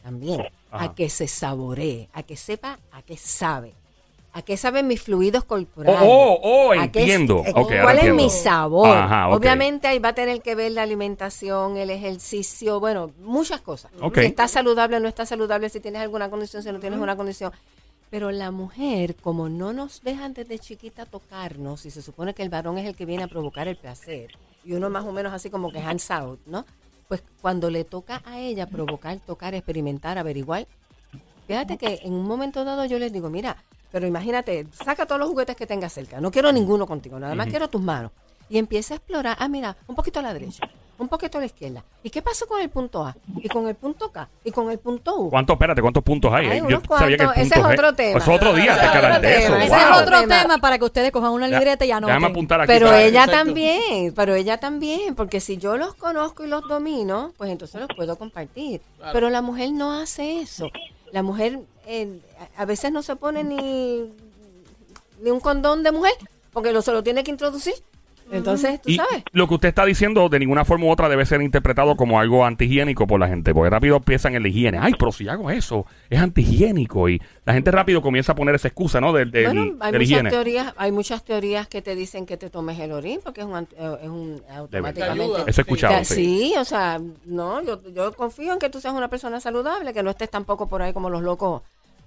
también, 0.04 0.42
Ajá. 0.70 0.84
a 0.84 0.94
que 0.94 1.08
se 1.08 1.26
saboree, 1.26 2.08
a 2.12 2.22
que 2.22 2.36
sepa 2.36 2.78
a 2.92 3.00
qué 3.00 3.16
sabe, 3.16 3.72
a 4.34 4.42
qué 4.42 4.56
saben 4.58 4.86
mis 4.86 5.00
fluidos 5.00 5.44
corporales. 5.44 5.98
Oh, 6.04 6.38
oh, 6.42 6.68
oh, 6.68 6.72
a 6.72 6.88
qué 6.88 6.98
es- 7.04 7.04
entiendo. 7.10 7.42
eh, 7.46 7.52
Ok, 7.54 7.70
ahora 7.70 7.82
¿Cuál 7.82 7.96
es 7.96 8.04
entiendo. 8.04 8.22
mi 8.24 8.28
sabor? 8.30 8.88
Ajá. 8.96 9.28
Obviamente 9.30 9.88
ahí 9.88 9.98
va 9.98 10.10
a 10.10 10.14
tener 10.14 10.42
que 10.42 10.54
ver 10.54 10.72
la 10.72 10.82
alimentación, 10.82 11.78
el 11.78 11.88
ejercicio, 11.88 12.80
bueno, 12.80 13.12
muchas 13.20 13.62
cosas. 13.62 13.90
Ok. 14.02 14.18
Si 14.18 14.26
está 14.26 14.46
saludable 14.46 14.98
o 14.98 15.00
no 15.00 15.08
está 15.08 15.24
saludable, 15.24 15.70
si 15.70 15.80
tienes 15.80 16.02
alguna 16.02 16.28
condición, 16.28 16.62
si 16.62 16.70
no 16.70 16.80
tienes 16.80 17.00
una 17.00 17.16
condición. 17.16 17.50
Pero 18.10 18.30
la 18.30 18.50
mujer, 18.50 19.16
como 19.16 19.48
no 19.48 19.72
nos 19.72 20.02
dejan 20.02 20.34
desde 20.34 20.58
chiquita 20.58 21.06
tocarnos, 21.06 21.86
y 21.86 21.90
se 21.90 22.02
supone 22.02 22.34
que 22.34 22.42
el 22.42 22.50
varón 22.50 22.76
es 22.76 22.86
el 22.86 22.94
que 22.94 23.06
viene 23.06 23.22
a 23.24 23.28
provocar 23.28 23.68
el 23.68 23.76
placer, 23.76 24.36
y 24.64 24.74
uno 24.74 24.90
más 24.90 25.04
o 25.04 25.12
menos 25.12 25.32
así 25.32 25.48
como 25.48 25.72
que 25.72 25.78
hands 25.78 26.10
out, 26.10 26.38
¿no? 26.46 26.66
Pues 27.08 27.22
cuando 27.40 27.70
le 27.70 27.84
toca 27.84 28.22
a 28.24 28.38
ella 28.38 28.66
provocar, 28.66 29.18
tocar, 29.20 29.54
experimentar, 29.54 30.18
averiguar, 30.18 30.66
fíjate 31.46 31.76
que 31.76 32.00
en 32.02 32.14
un 32.14 32.26
momento 32.26 32.64
dado 32.64 32.84
yo 32.84 32.98
les 32.98 33.12
digo, 33.12 33.30
mira, 33.30 33.56
pero 33.92 34.06
imagínate, 34.06 34.66
saca 34.72 35.06
todos 35.06 35.20
los 35.20 35.28
juguetes 35.28 35.54
que 35.56 35.66
tengas 35.66 35.92
cerca, 35.92 36.20
no 36.20 36.30
quiero 36.30 36.50
ninguno 36.50 36.86
contigo, 36.86 37.18
nada 37.18 37.34
más 37.34 37.46
quiero 37.48 37.68
tus 37.68 37.80
manos. 37.80 38.10
Y 38.48 38.58
empieza 38.58 38.94
a 38.94 38.96
explorar, 38.96 39.36
ah, 39.38 39.48
mira, 39.48 39.76
un 39.86 39.94
poquito 39.94 40.18
a 40.18 40.22
la 40.22 40.32
derecha, 40.32 40.68
un 40.98 41.08
poquito 41.08 41.38
a 41.38 41.40
la 41.40 41.46
izquierda. 41.46 41.82
¿Y 42.02 42.10
qué 42.10 42.22
pasó 42.22 42.46
con 42.46 42.60
el 42.60 42.68
punto 42.70 43.04
A? 43.04 43.16
¿Y 43.42 43.48
con 43.48 43.66
el 43.68 43.74
punto 43.74 44.10
K? 44.12 44.28
¿Y 44.44 44.50
con 44.52 44.70
el 44.70 44.78
punto 44.78 45.16
U? 45.16 45.30
¿Cuántos, 45.30 45.54
espérate, 45.54 45.80
cuántos 45.82 46.02
puntos 46.02 46.32
hay? 46.32 46.46
Hay 46.48 46.60
Yo 46.68 46.80
sabía 46.88 47.16
que 47.16 47.24
el. 47.24 47.30
Ese 47.30 47.42
es 47.58 47.64
G- 47.64 47.72
otro 47.72 47.94
tema. 47.94 48.18
Es 48.18 48.28
otro 48.28 48.52
día, 48.54 48.72
Ese 48.72 48.80
te 48.80 48.86
hablar 48.86 49.10
otro 49.12 49.20
de 49.22 49.36
eso. 49.38 49.52
tema. 49.52 49.64
Ese 49.64 49.74
wow. 49.74 49.78
es 49.96 50.02
otro 50.02 50.20
Tema. 50.20 50.42
tema 50.42 50.58
para 50.58 50.78
que 50.78 50.84
ustedes 50.84 51.10
cojan 51.12 51.30
una 51.32 51.48
libreta 51.48 51.84
y 51.84 51.88
Déjame 51.88 52.06
anoten. 52.12 52.30
apuntar 52.30 52.60
aquí. 52.60 52.66
Pero 52.68 52.92
ella 52.92 53.24
Exacto. 53.24 53.32
también, 53.44 54.14
pero 54.14 54.34
ella 54.34 54.58
también, 54.58 55.14
porque 55.14 55.40
si 55.40 55.56
yo 55.58 55.76
los 55.76 55.94
conozco 55.94 56.44
y 56.44 56.48
los 56.48 56.62
domino, 56.68 57.32
pues 57.36 57.50
entonces 57.50 57.80
los 57.80 57.88
puedo 57.96 58.16
compartir. 58.16 58.80
Claro. 58.98 59.12
Pero 59.12 59.30
la 59.30 59.42
mujer 59.42 59.72
no 59.72 59.92
hace 59.92 60.40
eso. 60.40 60.70
La 61.12 61.22
mujer 61.22 61.60
eh, 61.86 62.20
a 62.56 62.62
a 62.62 62.64
veces 62.66 62.90
no 62.92 63.02
se 63.02 63.16
pone 63.16 63.42
ni, 63.44 64.10
ni 65.20 65.30
un 65.30 65.40
condón 65.40 65.82
de 65.82 65.92
mujer, 65.92 66.12
porque 66.52 66.72
lo, 66.72 66.82
se 66.82 66.92
lo 66.92 67.02
tiene 67.02 67.24
que 67.24 67.30
introducir. 67.30 67.74
Entonces, 68.32 68.80
tú 68.82 68.90
Y 68.90 68.96
sabes. 68.96 69.22
lo 69.32 69.46
que 69.46 69.54
usted 69.54 69.68
está 69.68 69.84
diciendo 69.84 70.28
de 70.28 70.38
ninguna 70.38 70.64
forma 70.64 70.86
u 70.86 70.90
otra 70.90 71.08
debe 71.08 71.24
ser 71.26 71.40
interpretado 71.42 71.94
como 71.96 72.18
algo 72.18 72.44
antihigiénico 72.44 73.06
por 73.06 73.20
la 73.20 73.28
gente, 73.28 73.54
porque 73.54 73.70
rápido 73.70 74.00
piensan 74.00 74.34
en 74.34 74.42
la 74.42 74.48
higiene. 74.48 74.78
Ay, 74.80 74.94
pero 74.98 75.12
si 75.12 75.28
hago 75.28 75.50
eso, 75.50 75.86
es 76.10 76.18
antihigiénico. 76.20 77.08
Y 77.08 77.20
la 77.44 77.52
gente 77.52 77.70
rápido 77.70 78.02
comienza 78.02 78.32
a 78.32 78.34
poner 78.34 78.54
esa 78.54 78.68
excusa, 78.68 79.00
¿no? 79.00 79.12
Del, 79.12 79.30
del- 79.30 79.44
Bueno, 79.46 79.60
hay 79.62 79.68
de 79.70 79.76
la 79.78 79.86
muchas 79.90 80.02
higiene. 80.02 80.30
teorías, 80.30 80.74
hay 80.76 80.92
muchas 80.92 81.24
teorías 81.24 81.68
que 81.68 81.82
te 81.82 81.94
dicen 81.94 82.26
que 82.26 82.36
te 82.36 82.50
tomes 82.50 82.78
el 82.80 82.92
orín 82.92 83.20
porque 83.22 83.42
es 83.42 83.46
un, 83.46 83.56
eh, 83.56 83.96
es 84.02 84.08
un 84.08 84.42
automáticamente. 84.54 85.42
Eso 85.46 85.60
he 85.60 85.62
escuchado, 85.62 86.04
sí. 86.04 86.14
sí, 86.14 86.54
o 86.58 86.64
sea, 86.64 87.00
no, 87.26 87.62
yo, 87.62 87.80
yo 87.94 88.12
confío 88.12 88.52
en 88.52 88.58
que 88.58 88.70
tú 88.70 88.80
seas 88.80 88.94
una 88.94 89.08
persona 89.08 89.40
saludable, 89.40 89.92
que 89.92 90.02
no 90.02 90.10
estés 90.10 90.30
tampoco 90.30 90.68
por 90.68 90.82
ahí 90.82 90.92
como 90.92 91.10
los 91.10 91.22
locos, 91.22 91.62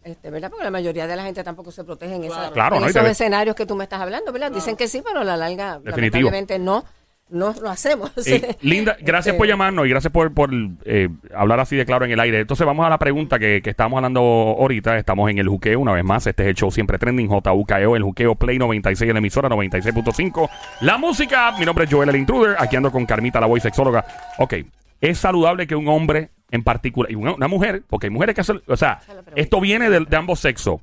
este, 0.08 0.30
¿verdad? 0.30 0.50
Porque 0.50 0.64
la 0.64 0.72
mayoría 0.72 1.06
de 1.08 1.16
la 1.16 1.24
gente 1.24 1.44
tampoco 1.44 1.72
se 1.72 1.84
protege 1.84 2.16
en, 2.16 2.24
esa- 2.26 2.52
Claro. 2.52 2.78
En 2.78 2.84
esos 2.86 3.04
te 3.04 3.10
escenarios 3.12 3.56
que 3.56 3.66
tú 3.66 3.76
me 3.76 3.84
estás 3.84 4.02
hablando, 4.02 4.32
¿verdad? 4.32 4.52
Dicen 4.52 4.76
que 4.76 4.88
sí, 4.88 5.02
pero 5.06 5.20
a 5.22 5.24
la 5.24 5.38
larga, 5.38 5.80
Definitivo. 5.80 6.30
lamentablemente 6.30 6.60
no, 6.60 6.84
no 7.30 7.54
lo 7.62 7.70
hacemos. 7.70 8.12
Eh, 8.26 8.56
Linda, 8.62 8.96
gracias 9.02 9.34
Este, 9.34 9.38
por 9.38 9.48
llamarnos 9.48 9.86
y 9.86 9.90
gracias 9.90 10.14
por, 10.14 10.34
por, 10.34 10.50
eh, 10.86 11.10
hablar 11.36 11.60
así 11.60 11.76
de 11.76 11.86
claro 11.86 12.06
en 12.06 12.12
el 12.12 12.20
aire. 12.22 12.40
Entonces 12.40 12.66
vamos 12.66 12.86
a 12.86 12.90
la 12.90 12.98
pregunta 12.98 13.38
que, 13.38 13.62
que 13.62 13.70
estábamos 13.70 13.98
hablando 13.98 14.22
ahorita. 14.22 14.98
Estamos 14.98 15.30
en 15.30 15.38
el 15.38 15.48
juqueo 15.50 15.80
una 15.80 15.92
vez 15.92 16.06
más. 16.06 16.26
Este 16.26 16.44
es 16.44 16.50
el 16.50 16.56
show 16.56 16.72
siempre 16.72 16.98
trending, 16.98 17.28
JUKEO, 17.28 17.96
el 17.98 18.04
juqueo 18.04 18.36
Play 18.36 18.58
96 18.58 19.10
en 19.10 19.14
la 19.16 19.20
emisora 19.20 19.50
96.5. 19.50 20.50
La 20.82 20.98
música, 20.98 21.52
mi 21.60 21.66
nombre 21.66 21.84
es 21.86 21.92
Joel 21.92 22.10
el 22.10 22.16
Intruder, 22.16 22.56
aquí 22.60 22.76
ando 22.78 22.92
con 22.92 23.06
Carmita, 23.06 23.40
la 23.42 23.48
voy 23.48 23.60
sexóloga. 23.60 24.06
Ok, 24.38 24.54
¿es 25.02 25.18
saludable 25.18 25.68
que 25.68 25.76
un 25.76 25.88
hombre 25.90 26.30
en 26.52 26.64
particular, 26.64 27.12
y 27.12 27.16
una, 27.16 27.34
una 27.34 27.48
mujer, 27.48 27.84
porque 27.88 28.08
hay 28.08 28.12
mujeres 28.12 28.36
que 28.36 28.42
hacen, 28.42 28.62
o 28.68 28.78
sea, 28.78 29.02
esto 29.36 29.60
viene 29.60 29.90
de, 29.90 30.02
de 30.02 30.16
ambos 30.16 30.40
sexos. 30.40 30.82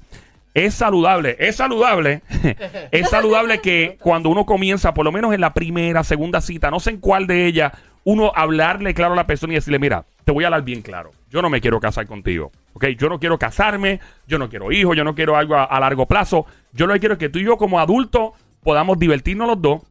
Es 0.52 0.75
saludable, 0.75 1.37
es 1.40 1.56
saludable, 1.56 2.22
es 2.93 3.08
saludable 3.08 3.61
que 3.61 3.96
cuando 4.00 4.28
uno 4.28 4.46
comienza, 4.46 4.94
por 4.94 5.05
lo 5.05 5.11
menos 5.11 5.34
en 5.34 5.40
la 5.40 5.52
primera, 5.52 6.05
segunda 6.05 6.40
cita, 6.40 6.70
no 6.70 6.81
sé 6.81 6.90
en 6.90 6.99
cuál 6.99 7.26
de 7.26 7.46
ellas, 7.46 7.72
uno 8.05 8.31
hablarle 8.34 8.94
claro 8.94 9.14
a 9.14 9.16
la 9.16 9.26
persona 9.26 9.55
y 9.55 9.56
decirle, 9.56 9.78
mira, 9.78 10.05
te 10.25 10.32
voy 10.32 10.44
a 10.44 10.49
hablar 10.49 10.62
bien 10.62 10.82
claro, 10.82 11.11
yo 11.31 11.43
no 11.43 11.50
me 11.50 11.61
quiero 11.61 11.81
casar 11.81 12.06
contigo, 12.06 12.52
¿ok? 12.75 12.88
Yo 12.98 13.08
no 13.08 13.19
quiero 13.19 13.38
casarme, 13.38 13.98
yo 14.29 14.38
no 14.38 14.48
quiero 14.48 14.70
hijos, 14.70 14.96
yo 14.96 15.03
no 15.03 15.15
quiero 15.15 15.36
algo 15.36 15.56
a, 15.56 15.65
a 15.65 15.81
largo 15.81 16.06
plazo, 16.06 16.46
yo 16.72 16.86
lo 16.86 16.94
que 16.94 17.00
quiero 17.00 17.15
es 17.15 17.19
que 17.19 17.31
tú 17.31 17.38
y 17.38 17.44
yo 17.44 17.56
como 17.56 17.81
adultos 17.81 18.32
podamos 18.62 18.98
divertirnos 18.98 19.48
los 19.48 19.60
dos 19.60 19.82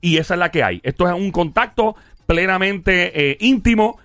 y 0.00 0.18
esa 0.18 0.34
es 0.34 0.40
la 0.40 0.50
que 0.50 0.62
hay. 0.62 0.80
Esto 0.82 1.08
es 1.08 1.14
un 1.14 1.30
contacto 1.30 1.96
plenamente 2.26 3.30
eh, 3.30 3.36
íntimo 3.40 3.98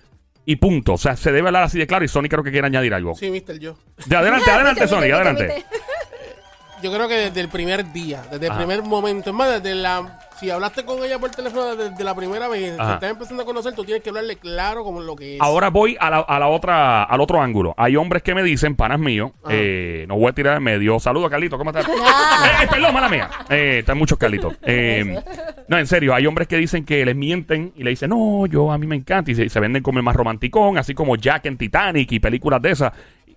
y 0.46 0.56
punto. 0.56 0.94
O 0.94 0.98
sea, 0.98 1.16
se 1.16 1.32
debe 1.32 1.48
hablar 1.48 1.64
así 1.64 1.78
de 1.78 1.86
claro 1.86 2.04
y 2.04 2.08
Sony 2.08 2.24
creo 2.28 2.42
que 2.42 2.50
quiere 2.50 2.66
añadir 2.66 2.94
algo. 2.94 3.14
Sí, 3.14 3.30
mister, 3.30 3.58
yo. 3.58 3.76
De 4.06 4.16
adelante, 4.16 4.50
adelante, 4.50 4.88
Sony, 4.88 5.12
adelante. 5.12 5.64
Yo 6.82 6.92
creo 6.92 7.08
que 7.08 7.14
desde 7.14 7.40
el 7.40 7.48
primer 7.48 7.92
día, 7.92 8.22
desde 8.30 8.46
el 8.46 8.52
Ajá. 8.52 8.58
primer 8.58 8.82
momento, 8.82 9.30
es 9.30 9.36
más, 9.36 9.50
desde 9.62 9.74
la. 9.74 10.20
Si 10.40 10.50
hablaste 10.50 10.84
con 10.84 11.02
ella 11.04 11.18
por 11.18 11.30
teléfono 11.30 11.76
desde 11.76 12.02
la 12.04 12.14
primera 12.14 12.48
vez, 12.48 12.78
Ajá. 12.78 12.88
si 12.88 12.94
estás 12.94 13.10
empezando 13.10 13.42
a 13.44 13.46
conocer, 13.46 13.72
tú 13.74 13.84
tienes 13.84 14.02
que 14.02 14.08
hablarle 14.10 14.36
claro 14.36 14.82
como 14.82 15.00
lo 15.00 15.14
que 15.14 15.36
es. 15.36 15.40
Ahora 15.40 15.70
voy 15.70 15.96
a 16.00 16.10
la, 16.10 16.18
a 16.20 16.38
la 16.38 16.48
otra, 16.48 17.04
al 17.04 17.20
otro 17.20 17.40
ángulo. 17.40 17.72
Hay 17.76 17.96
hombres 17.96 18.22
que 18.22 18.34
me 18.34 18.42
dicen, 18.42 18.74
panas 18.74 18.98
míos, 18.98 19.30
eh, 19.48 20.04
no 20.08 20.16
voy 20.16 20.28
a 20.30 20.32
tirar 20.32 20.56
en 20.56 20.62
medio. 20.64 20.98
Saludos, 20.98 21.30
Carlito, 21.30 21.56
¿cómo 21.56 21.70
estás? 21.70 21.86
eh, 21.88 21.92
eh, 22.62 22.66
perdón, 22.68 22.92
mala 22.94 23.08
mía. 23.08 23.30
Eh, 23.48 23.76
están 23.80 23.96
muchos 23.96 24.18
Carlitos. 24.18 24.54
Eh, 24.62 25.18
no, 25.68 25.78
en 25.78 25.86
serio, 25.86 26.14
hay 26.14 26.26
hombres 26.26 26.48
que 26.48 26.56
dicen 26.56 26.84
que 26.84 27.04
les 27.04 27.14
mienten 27.16 27.72
y 27.76 27.84
le 27.84 27.90
dicen, 27.90 28.10
no, 28.10 28.46
yo 28.46 28.72
a 28.72 28.78
mí 28.78 28.86
me 28.86 28.96
encanta. 28.96 29.30
Y 29.30 29.34
se, 29.36 29.48
se 29.48 29.60
venden 29.60 29.82
como 29.82 29.98
el 29.98 30.04
más 30.04 30.16
romanticón, 30.16 30.78
así 30.78 30.94
como 30.94 31.16
Jack 31.16 31.46
en 31.46 31.56
Titanic 31.56 32.10
y 32.12 32.18
películas 32.20 32.60
de 32.60 32.72
esas. 32.72 32.92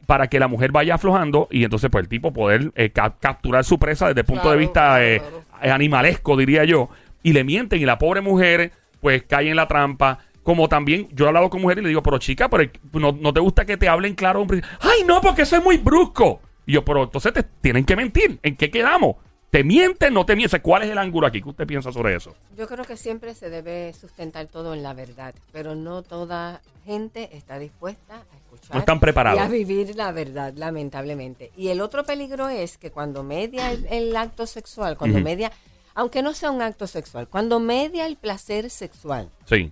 Para 0.07 0.27
que 0.27 0.39
la 0.39 0.47
mujer 0.47 0.71
vaya 0.71 0.95
aflojando 0.95 1.49
y 1.51 1.65
entonces, 1.65 1.89
pues, 1.91 2.03
el 2.03 2.07
tipo 2.07 2.31
poder 2.31 2.71
eh, 2.75 2.91
ca- 2.91 3.15
capturar 3.19 3.65
su 3.65 3.77
presa 3.77 4.07
desde 4.07 4.21
el 4.21 4.25
punto 4.25 4.49
de 4.49 4.55
vista 4.55 5.03
eh, 5.05 5.19
claro. 5.19 5.43
Animalesco, 5.61 6.37
diría 6.37 6.63
yo, 6.63 6.89
y 7.23 7.33
le 7.33 7.43
mienten 7.43 7.81
y 7.81 7.85
la 7.85 7.97
pobre 7.97 8.21
mujer 8.21 8.71
pues 9.01 9.23
cae 9.23 9.49
en 9.49 9.55
la 9.55 9.67
trampa. 9.67 10.19
Como 10.43 10.69
también 10.69 11.09
yo 11.11 11.25
he 11.25 11.27
hablado 11.27 11.49
con 11.49 11.61
mujeres 11.61 11.81
y 11.81 11.83
le 11.83 11.89
digo, 11.89 12.03
pero 12.03 12.19
chica, 12.19 12.49
pero 12.49 12.69
no, 12.93 13.11
no 13.11 13.33
te 13.33 13.41
gusta 13.41 13.65
que 13.65 13.75
te 13.75 13.89
hablen 13.89 14.15
claro. 14.15 14.41
hombre? 14.41 14.61
Ay, 14.79 15.03
no, 15.05 15.19
porque 15.19 15.41
eso 15.41 15.57
es 15.57 15.63
muy 15.63 15.77
brusco. 15.77 16.41
Y 16.65 16.73
yo, 16.73 16.85
pero 16.85 17.03
entonces 17.03 17.33
te 17.33 17.43
tienen 17.43 17.83
que 17.83 17.95
mentir. 17.95 18.39
¿En 18.43 18.55
qué 18.55 18.71
quedamos? 18.71 19.17
¿Te 19.49 19.63
mienten? 19.63 20.13
¿No 20.13 20.25
te 20.25 20.35
mienten? 20.35 20.61
¿Cuál 20.61 20.83
es 20.83 20.89
el 20.89 20.97
ángulo 20.97 21.25
aquí? 21.25 21.41
¿Qué 21.41 21.49
usted 21.49 21.65
piensa 21.65 21.91
sobre 21.91 22.15
eso? 22.15 22.35
Yo 22.57 22.67
creo 22.67 22.83
que 22.83 22.97
siempre 22.97 23.33
se 23.33 23.49
debe 23.49 23.93
sustentar 23.93 24.47
todo 24.47 24.73
en 24.73 24.83
la 24.83 24.93
verdad, 24.93 25.33
pero 25.53 25.73
no 25.73 26.01
toda 26.03 26.61
gente 26.85 27.29
está 27.35 27.57
dispuesta 27.57 28.15
a 28.17 28.35
escuchar 28.37 28.73
No 28.75 28.79
están 28.79 28.99
preparados. 28.99 29.39
y 29.39 29.43
a 29.43 29.47
vivir 29.47 29.95
la 29.95 30.11
verdad, 30.11 30.53
lamentablemente. 30.55 31.51
Y 31.55 31.69
el 31.69 31.79
otro 31.79 32.03
peligro 32.03 32.49
es 32.49 32.77
que 32.77 32.91
cuando 32.91 33.23
media 33.23 33.71
el, 33.71 33.85
el 33.89 34.15
acto 34.17 34.45
sexual, 34.47 34.97
cuando 34.97 35.19
media, 35.21 35.51
aunque 35.95 36.21
no 36.21 36.33
sea 36.33 36.51
un 36.51 36.61
acto 36.61 36.85
sexual, 36.85 37.29
cuando 37.29 37.59
media 37.61 38.05
el 38.05 38.17
placer 38.17 38.69
sexual, 38.69 39.29
Sí. 39.45 39.71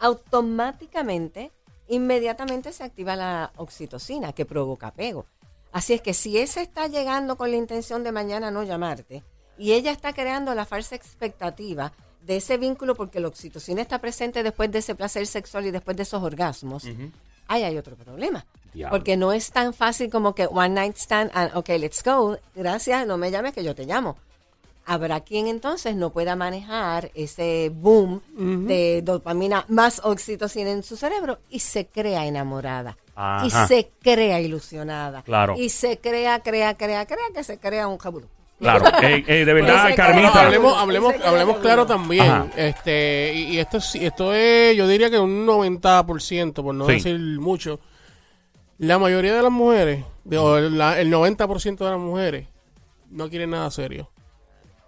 automáticamente, 0.00 1.50
inmediatamente 1.88 2.72
se 2.72 2.84
activa 2.84 3.16
la 3.16 3.52
oxitocina 3.56 4.32
que 4.34 4.44
provoca 4.44 4.88
apego. 4.88 5.24
Así 5.72 5.94
es 5.94 6.02
que 6.02 6.14
si 6.14 6.38
ese 6.38 6.60
está 6.62 6.86
llegando 6.86 7.36
con 7.36 7.50
la 7.50 7.56
intención 7.56 8.04
de 8.04 8.12
mañana 8.12 8.50
no 8.50 8.62
llamarte 8.62 9.22
y 9.58 9.72
ella 9.72 9.90
está 9.90 10.12
creando 10.12 10.54
la 10.54 10.66
falsa 10.66 10.94
expectativa 10.94 11.92
de 12.20 12.36
ese 12.36 12.58
vínculo 12.58 12.94
porque 12.94 13.20
la 13.20 13.28
oxitocina 13.28 13.82
está 13.82 13.98
presente 13.98 14.42
después 14.42 14.70
de 14.70 14.78
ese 14.78 14.94
placer 14.94 15.26
sexual 15.26 15.66
y 15.66 15.70
después 15.70 15.96
de 15.96 16.04
esos 16.04 16.22
orgasmos, 16.22 16.84
ahí 17.48 17.64
hay 17.64 17.76
otro 17.78 17.96
problema. 17.96 18.44
Diablo. 18.72 18.96
Porque 18.96 19.16
no 19.16 19.32
es 19.32 19.50
tan 19.50 19.74
fácil 19.74 20.08
como 20.08 20.34
que 20.34 20.46
one 20.46 20.70
night 20.70 20.96
stand 20.96 21.30
and 21.34 21.54
ok, 21.54 21.68
let's 21.78 22.02
go, 22.02 22.38
gracias, 22.54 23.06
no 23.06 23.16
me 23.16 23.30
llames 23.30 23.52
que 23.52 23.64
yo 23.64 23.74
te 23.74 23.84
llamo. 23.84 24.16
Habrá 24.84 25.20
quien 25.20 25.46
entonces 25.46 25.94
no 25.94 26.10
pueda 26.10 26.34
manejar 26.34 27.10
ese 27.14 27.70
boom 27.72 28.20
de 28.66 29.00
dopamina 29.04 29.64
más 29.68 30.00
oxitocina 30.04 30.70
en 30.70 30.82
su 30.82 30.96
cerebro 30.96 31.38
y 31.48 31.60
se 31.60 31.86
crea 31.86 32.26
enamorada. 32.26 32.96
Ajá. 33.14 33.46
Y 33.46 33.50
se 33.68 33.90
crea 34.02 34.40
ilusionada. 34.40 35.22
Claro. 35.22 35.54
Y 35.56 35.68
se 35.68 35.98
crea, 35.98 36.40
crea, 36.40 36.74
crea, 36.76 37.06
crea 37.06 37.24
que 37.34 37.44
se 37.44 37.58
crea 37.58 37.86
un 37.86 37.98
jabulú. 37.98 38.26
Claro. 38.58 38.84
Eh, 39.02 39.24
eh, 39.26 39.44
de 39.44 39.52
verdad, 39.52 39.94
Carmita. 39.96 40.46
Hablemos, 40.46 40.76
hablemos, 40.76 41.14
hablemos 41.24 41.58
claro 41.58 41.84
también. 41.86 42.22
Ajá. 42.30 42.46
Este, 42.56 43.32
y, 43.34 43.54
y 43.54 43.58
esto, 43.58 43.78
es- 43.78 43.94
esto 43.96 44.32
es, 44.34 44.76
yo 44.76 44.86
diría 44.88 45.10
que 45.10 45.18
un 45.18 45.46
90%, 45.46 46.54
por 46.62 46.74
no 46.74 46.86
Sí. 46.86 46.92
decir 46.94 47.18
mucho. 47.40 47.80
La 48.78 48.98
mayoría 48.98 49.34
de 49.34 49.42
las 49.42 49.52
mujeres, 49.52 50.04
de- 50.24 50.38
o 50.38 50.58
la- 50.60 51.00
el 51.00 51.10
90% 51.10 51.84
de 51.84 51.90
las 51.90 52.00
mujeres, 52.00 52.48
no 53.10 53.28
quieren 53.28 53.50
nada 53.50 53.70
serio. 53.70 54.08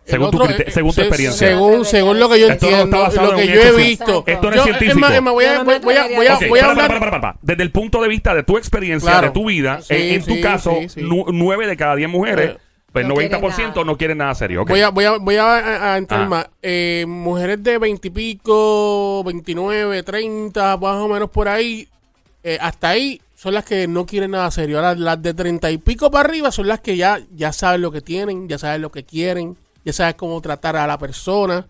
Según 0.06 0.30
tu 0.30 0.37
otro, 0.42 0.49
crite- 0.54 0.68
eh, 0.68 0.70
según 0.70 0.90
tu 0.90 0.94
se- 0.96 1.00
experiencia. 1.02 1.49
Según, 1.49 1.84
según 1.84 2.20
lo 2.20 2.28
que 2.28 2.40
yo 2.40 2.49
Esto 2.50 2.66
entiendo, 2.66 3.08
lo 3.23 3.37
que 3.37 3.46
yo 3.46 3.61
he 3.62 3.73
visto. 3.76 4.25
Esto 4.26 4.50
no 4.50 4.56
Yo- 4.56 4.62
es 4.62 4.68
es 4.70 4.76
científico. 4.76 4.99
más, 5.00 5.12
es 5.14 5.23
más, 5.23 5.32
voy 5.32 5.44
a, 5.44 5.52
Yo 5.52 5.58
no 5.61 5.64
voy, 5.64 5.75
me 5.75 5.80
voy 5.80 5.94
a, 5.96 6.02
voy 6.02 6.26
a, 6.26 6.34
atrevería 6.34 6.34
Ok, 6.34 6.49
voy 6.50 6.58
a 6.58 6.62
para, 6.62 6.73
hablar. 6.73 6.88
para, 6.88 7.00
para, 7.00 7.20
para. 7.20 7.37
Desde 7.42 7.62
el 7.62 7.70
punto 7.70 8.02
de 8.02 8.08
vista 8.08 8.34
de 8.34 8.42
tu 8.42 8.58
experiencia, 8.58 9.11
Claro. 9.11 9.26
de 9.28 9.32
tu 9.32 9.46
vida, 9.46 9.80
Sí, 9.82 9.94
en, 9.94 10.02
en 10.16 10.25
tu 10.25 10.34
sí, 10.34 10.40
caso, 10.40 10.76
sí, 10.80 10.88
sí. 10.90 11.02
nu- 11.02 11.25
nueve 11.32 11.66
de 11.66 11.76
cada 11.76 11.96
diez 11.96 12.08
mujeres, 12.11 12.50
Eh, 12.50 12.58
pues 12.92 13.06
no 13.06 13.14
90% 13.14 13.54
quieren 13.56 13.70
nada. 13.75 13.84
no 13.84 13.96
quieren 13.96 14.18
nada 14.18 14.34
serio. 14.34 14.64
Voy 14.66 14.80
a, 14.82 14.90
voy 14.90 15.04
a, 15.06 15.16
voy 15.18 15.37
a, 15.37 15.96
entrar 15.96 16.20
Ah. 16.23 16.26
más. 16.28 16.46
Eh, 16.62 17.04
mujeres 17.08 17.62
de 17.62 17.78
20 17.78 18.08
y 18.08 18.11
pico, 18.11 19.23
29, 19.25 20.02
30, 20.02 20.76
más 20.76 20.96
o 20.96 21.08
menos 21.08 21.30
por 21.30 21.49
ahí. 21.49 21.88
eh, 22.46 22.58
hasta 22.61 22.90
ahí 22.90 23.23
son 23.34 23.54
las 23.54 23.64
que 23.64 23.88
no 23.88 24.04
quieren 24.04 24.32
nada 24.32 24.50
serio. 24.50 24.76
Ahora, 24.76 24.94
las 24.94 25.23
de 25.23 25.32
30 25.32 25.70
y 25.70 25.78
pico 25.78 26.11
para 26.11 26.28
arriba 26.28 26.52
son 26.52 26.68
las 26.68 26.80
que 26.80 26.94
ya, 26.94 27.18
ya 27.34 27.52
saben 27.54 27.80
lo 27.80 27.90
que 27.90 28.02
tienen, 28.02 28.49
ya 28.49 28.58
saben 28.58 28.82
lo 28.82 28.92
que 28.92 29.02
quieren, 29.02 29.56
ya 29.84 29.92
saben 29.92 30.14
cómo 30.14 30.40
tratar 30.40 30.76
a 30.76 30.86
la 30.86 30.98
persona. 30.98 31.66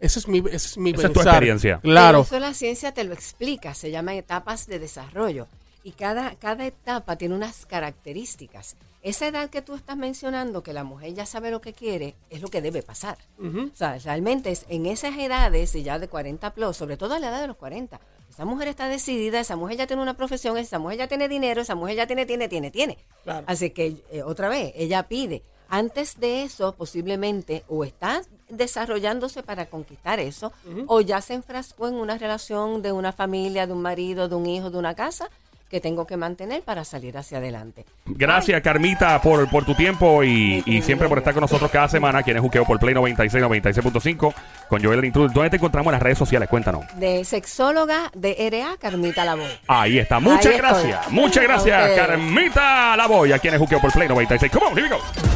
Ese 0.00 0.18
es 0.18 0.28
mi, 0.28 0.38
ese 0.38 0.54
es 0.54 0.78
mi 0.78 0.90
Esa 0.90 1.06
es 1.06 1.12
tu 1.12 1.20
experiencia. 1.20 1.80
Claro. 1.80 2.24
Pero 2.24 2.36
eso 2.36 2.38
la 2.38 2.54
ciencia 2.54 2.92
te 2.92 3.04
lo 3.04 3.14
explica, 3.14 3.74
se 3.74 3.90
llama 3.90 4.14
etapas 4.14 4.66
de 4.66 4.78
desarrollo. 4.78 5.46
Y 5.82 5.92
cada, 5.92 6.34
cada 6.36 6.66
etapa 6.66 7.16
tiene 7.16 7.34
unas 7.34 7.66
características. 7.66 8.76
Esa 9.02 9.26
edad 9.26 9.50
que 9.50 9.60
tú 9.60 9.74
estás 9.74 9.98
mencionando, 9.98 10.62
que 10.62 10.72
la 10.72 10.82
mujer 10.82 11.12
ya 11.12 11.26
sabe 11.26 11.50
lo 11.50 11.60
que 11.60 11.74
quiere, 11.74 12.14
es 12.30 12.40
lo 12.40 12.48
que 12.48 12.62
debe 12.62 12.82
pasar. 12.82 13.18
O 13.38 13.76
sea, 13.76 13.98
realmente 13.98 14.50
es 14.50 14.64
en 14.70 14.86
esas 14.86 15.18
edades, 15.18 15.74
y 15.74 15.82
ya 15.82 15.98
de 15.98 16.08
40 16.08 16.54
plus, 16.54 16.74
sobre 16.74 16.96
todo 16.96 17.12
a 17.12 17.18
la 17.18 17.28
edad 17.28 17.42
de 17.42 17.48
los 17.48 17.56
40, 17.58 18.00
esa 18.30 18.44
mujer 18.46 18.68
está 18.68 18.88
decidida, 18.88 19.40
esa 19.40 19.56
mujer 19.56 19.76
ya 19.76 19.86
tiene 19.86 20.02
una 20.02 20.16
profesión, 20.16 20.56
esa 20.56 20.78
mujer 20.78 20.98
ya 20.98 21.06
tiene 21.06 21.28
dinero, 21.28 21.60
esa 21.60 21.74
mujer 21.74 21.96
ya 21.96 22.06
tiene, 22.06 22.24
tiene, 22.24 22.48
tiene, 22.48 22.70
tiene. 22.70 22.98
Claro. 23.22 23.44
Así 23.46 23.70
que, 23.70 24.02
eh, 24.10 24.22
otra 24.22 24.48
vez, 24.48 24.72
ella 24.74 25.02
pide. 25.04 25.42
Antes 25.68 26.20
de 26.20 26.42
eso, 26.42 26.72
posiblemente, 26.72 27.64
o 27.68 27.84
está 27.84 28.22
desarrollándose 28.48 29.42
para 29.42 29.66
conquistar 29.66 30.20
eso, 30.20 30.52
o 30.86 31.00
ya 31.00 31.20
se 31.20 31.34
enfrascó 31.34 31.88
en 31.88 31.94
una 31.94 32.18
relación 32.18 32.82
de 32.82 32.92
una 32.92 33.12
familia, 33.12 33.66
de 33.66 33.72
un 33.72 33.82
marido, 33.82 34.28
de 34.28 34.34
un 34.36 34.46
hijo, 34.46 34.70
de 34.70 34.78
una 34.78 34.94
casa, 34.94 35.28
que 35.74 35.80
tengo 35.80 36.06
que 36.06 36.16
mantener 36.16 36.62
para 36.62 36.84
salir 36.84 37.18
hacia 37.18 37.38
adelante. 37.38 37.84
Gracias, 38.06 38.62
Carmita, 38.62 39.20
por, 39.20 39.50
por 39.50 39.64
tu 39.64 39.74
tiempo 39.74 40.22
y, 40.22 40.62
siempre 40.82 41.08
por 41.08 41.18
estar 41.18 41.34
con 41.34 41.40
nosotros 41.40 41.68
cada 41.70 41.88
semana. 41.88 42.22
Quien 42.22 42.36
es 42.36 42.42
Juqueo 42.42 42.64
por 42.64 42.78
Play 42.78 42.94
96, 42.94 43.42
96.5 43.42 44.34
con 44.68 44.84
Joel 44.84 45.00
el 45.00 45.06
Intruder. 45.06 45.32
¿Dónde 45.32 45.50
te 45.50 45.56
encontramos 45.56 45.90
en 45.90 45.94
las 45.94 46.02
redes 46.02 46.18
sociales? 46.18 46.48
Cuéntanos. 46.48 46.84
De 46.96 47.24
sexóloga 47.24 48.12
de 48.14 48.48
RA, 48.52 48.76
Carmita 48.76 49.24
Labor. 49.24 49.50
Ahí 49.66 49.98
está. 49.98 50.20
Muchas 50.20 50.46
Ahí 50.46 50.52
estoy. 50.52 50.70
gracias. 50.70 51.10
Muchas 51.10 51.42
gracias. 51.42 51.90
Carmita 51.96 52.96
Lavoy. 52.96 53.32
Aquí 53.32 53.48
en 53.48 53.54
es 53.54 53.60
Juqueo 53.60 53.80
por 53.80 53.92
Play 53.92 54.06
96. 54.06 54.52
Come 54.52 54.66
on, 54.66 54.78
here 54.78 54.82
we 54.82 54.88
go. 54.88 55.33